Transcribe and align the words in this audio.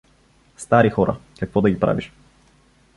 —Стари 0.57 0.89
хора, 0.89 1.17
какво 1.39 1.61
да 1.61 1.69
ги 1.69 1.79
правиш. 1.79 2.11